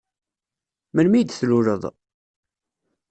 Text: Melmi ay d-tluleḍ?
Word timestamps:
Melmi 0.93 1.17
ay 1.17 1.25
d-tluleḍ? 1.25 1.83